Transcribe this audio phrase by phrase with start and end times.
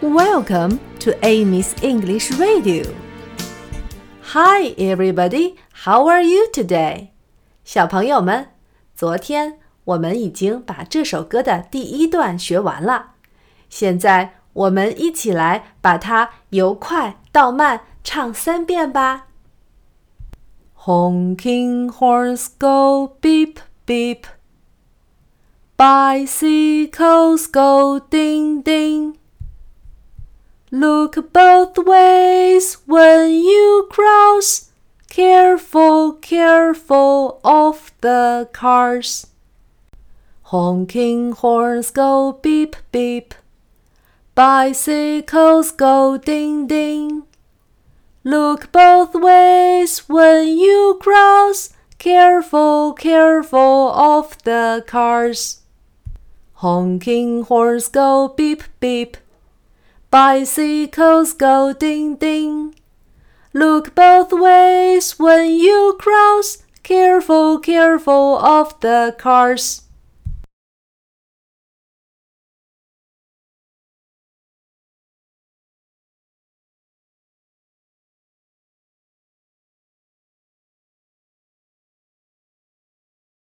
[0.00, 2.84] Welcome to Amy's English Radio.
[4.32, 5.56] Hi, everybody.
[5.84, 7.08] How are you today?
[7.64, 8.48] 小朋友们，
[8.94, 13.12] 昨天我们已经把这首歌的第一段学完了。
[13.68, 19.26] 现在我们一起来把它由快到慢唱三遍吧。
[20.84, 23.56] Honking horns go beep
[23.86, 24.22] beep.
[25.76, 29.16] Bicycles go ding ding.
[30.73, 34.71] Look both ways when you cross.
[35.09, 39.27] Careful, careful of the cars.
[40.43, 43.33] Honking horns go beep beep.
[44.33, 47.23] Bicycles go ding ding.
[48.23, 51.73] Look both ways when you cross.
[51.97, 55.63] Careful, careful of the cars.
[56.53, 59.17] Honking horns go beep beep.
[60.11, 62.75] Bicycles go ding ding.
[63.53, 66.57] Look both ways when you cross.
[66.83, 69.83] Careful, careful of the cars.